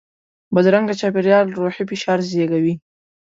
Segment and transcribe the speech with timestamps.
[0.53, 2.73] بدرنګه چاپېریال روحي فشار زیږوي